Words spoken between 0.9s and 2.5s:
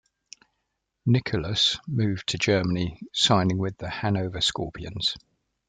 Nickulas moved to